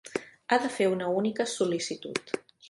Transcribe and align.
Ha 0.53 0.57
de 0.63 0.71
fer 0.77 0.87
una 0.93 1.11
única 1.19 1.47
sol·licitud. 1.53 2.35